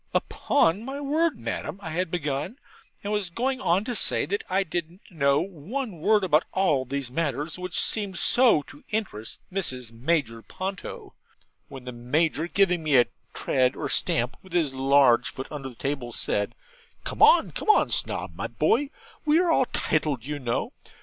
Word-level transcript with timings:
'Upon 0.15 0.83
my 0.83 0.99
word, 0.99 1.37
Madam,' 1.39 1.77
I 1.79 1.91
had 1.91 2.09
begun, 2.09 2.57
and 3.03 3.13
was 3.13 3.29
going 3.29 3.61
on 3.61 3.83
to 3.83 3.93
say 3.93 4.25
that 4.25 4.43
I 4.49 4.63
didn't 4.63 5.01
know 5.11 5.41
one 5.41 5.99
word 5.99 6.23
about 6.23 6.45
all 6.53 6.85
these 6.85 7.11
matters 7.11 7.59
which 7.59 7.79
seemed 7.79 8.17
so 8.17 8.63
to 8.63 8.83
interest 8.89 9.37
Mrs. 9.53 9.91
Major 9.91 10.41
Ponto, 10.41 11.13
when 11.67 11.85
the 11.85 11.91
Major, 11.91 12.47
giving 12.47 12.81
me 12.83 12.97
a 12.97 13.05
tread 13.35 13.75
or 13.75 13.89
stamp 13.89 14.37
with 14.41 14.53
his 14.53 14.73
large 14.73 15.29
foot 15.29 15.45
under 15.51 15.69
the 15.69 15.75
table, 15.75 16.11
said 16.11 16.55
'Come, 17.03 17.51
come, 17.51 17.91
Snob 17.91 18.35
my 18.35 18.47
boy, 18.47 18.89
we 19.23 19.37
are 19.37 19.51
all 19.51 19.65
tiled, 19.67 20.25
you 20.25 20.39
know. 20.39 20.73